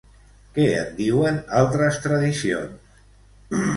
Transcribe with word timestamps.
Què 0.55 0.63
en 0.77 0.87
diuen 1.01 1.37
altres 1.59 1.99
tradicions? 2.07 2.99